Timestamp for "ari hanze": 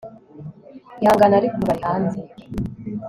1.73-2.17